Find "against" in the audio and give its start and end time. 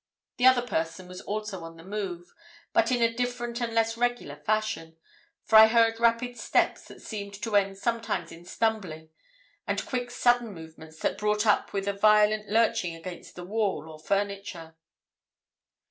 12.95-13.35